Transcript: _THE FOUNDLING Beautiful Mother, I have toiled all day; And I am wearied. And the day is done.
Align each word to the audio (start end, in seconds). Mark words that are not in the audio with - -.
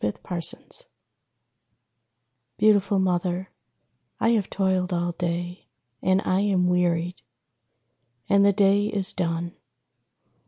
_THE 0.03 0.13
FOUNDLING 0.27 0.71
Beautiful 2.57 2.97
Mother, 2.97 3.51
I 4.19 4.29
have 4.29 4.49
toiled 4.49 4.91
all 4.91 5.11
day; 5.11 5.67
And 6.01 6.23
I 6.25 6.39
am 6.39 6.65
wearied. 6.65 7.21
And 8.27 8.43
the 8.43 8.51
day 8.51 8.87
is 8.87 9.13
done. 9.13 9.53